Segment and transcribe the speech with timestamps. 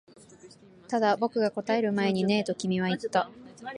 [0.87, 3.29] ただ、僕が答える前にねえと君は言った